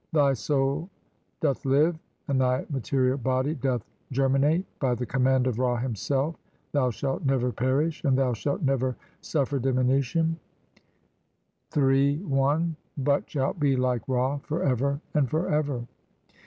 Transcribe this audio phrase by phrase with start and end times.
[0.13, 0.89] Thy "soul
[1.41, 1.95] doth live,
[2.27, 6.33] and thy material body doth germi "nate by the command of Ra himself;
[6.71, 10.39] thou shaft "never perish and thou shalt never suffer diminution,
[11.77, 12.17] "III.
[12.17, 15.85] (1) [but shalt be] like Ra for ever and for ever."